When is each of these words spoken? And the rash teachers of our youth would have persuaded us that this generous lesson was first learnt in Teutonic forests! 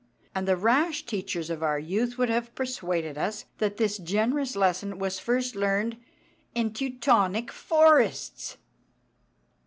And 0.33 0.47
the 0.47 0.57
rash 0.57 1.05
teachers 1.05 1.51
of 1.51 1.61
our 1.61 1.77
youth 1.77 2.17
would 2.17 2.29
have 2.31 2.55
persuaded 2.55 3.19
us 3.19 3.45
that 3.59 3.77
this 3.77 3.99
generous 3.99 4.55
lesson 4.55 4.97
was 4.97 5.19
first 5.19 5.55
learnt 5.55 5.93
in 6.55 6.73
Teutonic 6.73 7.51
forests! 7.51 8.57